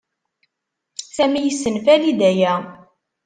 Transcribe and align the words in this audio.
Sami 1.15 1.39
yessenfali-d 1.41 2.21
aya. 2.29 2.53